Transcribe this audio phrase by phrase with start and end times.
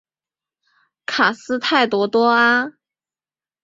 [1.05, 2.73] 卡斯泰德多阿。